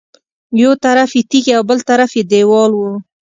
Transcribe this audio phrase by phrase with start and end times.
[0.61, 2.81] یو طرف یې تیږې او بل طرف یې دېوال و.